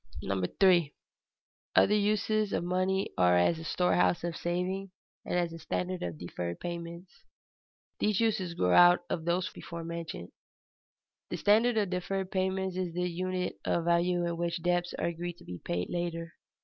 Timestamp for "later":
15.91-16.33